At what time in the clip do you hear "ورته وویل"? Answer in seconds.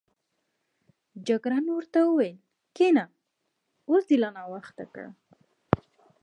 1.73-2.37